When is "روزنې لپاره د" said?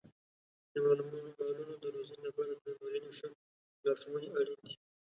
1.95-2.59